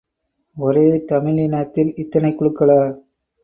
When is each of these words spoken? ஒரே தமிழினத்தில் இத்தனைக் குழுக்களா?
ஒரே 0.57 1.03
தமிழினத்தில் 1.05 1.95
இத்தனைக் 1.95 2.41
குழுக்களா? 2.41 2.81